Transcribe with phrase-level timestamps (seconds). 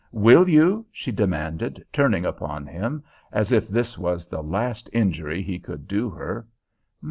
[0.11, 5.59] "Will you?" she demanded, turning upon him as if this was the last injury he
[5.59, 6.47] could do her.